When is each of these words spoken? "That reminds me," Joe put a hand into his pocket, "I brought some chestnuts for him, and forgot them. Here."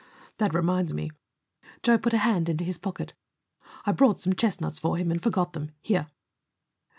"That 0.39 0.51
reminds 0.51 0.95
me," 0.95 1.11
Joe 1.83 1.99
put 1.99 2.15
a 2.15 2.17
hand 2.17 2.49
into 2.49 2.63
his 2.63 2.79
pocket, 2.79 3.13
"I 3.85 3.91
brought 3.91 4.19
some 4.19 4.33
chestnuts 4.33 4.79
for 4.79 4.97
him, 4.97 5.11
and 5.11 5.21
forgot 5.21 5.53
them. 5.53 5.73
Here." 5.79 6.07